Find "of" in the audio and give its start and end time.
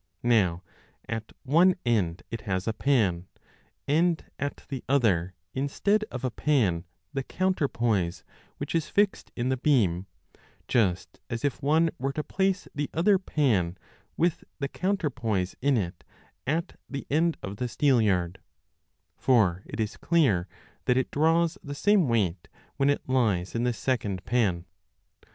6.09-6.23, 17.43-17.57